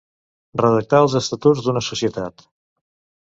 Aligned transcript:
Redactar 0.61 1.01
els 1.07 1.17
estatuts 1.19 1.63
d'una 1.67 1.83
societat. 1.91 2.47